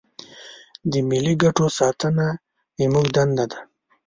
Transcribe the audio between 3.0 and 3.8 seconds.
دنده ده.